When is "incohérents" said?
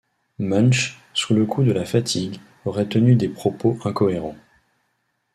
3.85-4.35